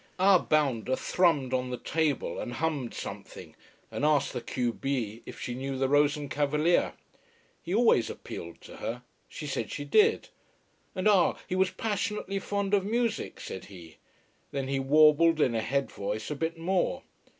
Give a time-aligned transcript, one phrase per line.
[0.17, 3.55] Our bounder thrummed on the table and hummed something,
[3.91, 6.93] and asked the q b if she knew the Rosencavalier.
[7.61, 9.03] He always appealed to her.
[9.29, 10.29] She said she did.
[10.95, 13.97] And ah, he was passionately fond of music, said he.
[14.49, 17.03] Then he warbled, in a head voice, a bit more.